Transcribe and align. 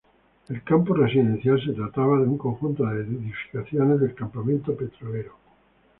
El 0.49 0.63
campo 0.63 0.95
residencial 0.95 1.63
se 1.63 1.73
trataba 1.73 2.17
de 2.17 2.23
un 2.23 2.35
conjunto 2.35 2.85
de 2.87 3.01
edificaciones 3.03 3.99
del 3.99 4.15
campamento 4.15 4.75
petrolero. 4.75 5.35